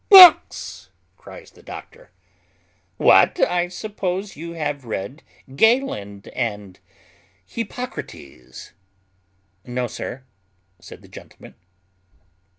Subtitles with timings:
[0.09, 2.09] "Books!" cries the doctor.
[2.97, 5.21] "What, I suppose you have read
[5.55, 6.79] Galen and
[7.45, 8.73] Hippocrates!"
[9.63, 10.23] "No, sir,"
[10.79, 11.53] said the gentleman.